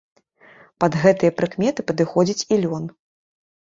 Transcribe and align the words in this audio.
Пад 0.85 0.97
гэтыя 1.03 1.35
прыкметы 1.43 1.87
падыходзіць 1.93 2.43
і 2.53 2.63
лён. 2.67 2.93